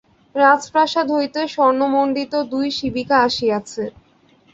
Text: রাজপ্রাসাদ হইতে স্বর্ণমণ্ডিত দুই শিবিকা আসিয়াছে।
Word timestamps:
রাজপ্রাসাদ 0.35 1.07
হইতে 1.11 1.41
স্বর্ণমণ্ডিত 1.47 2.33
দুই 2.51 2.67
শিবিকা 2.77 3.17
আসিয়াছে। 3.27 3.83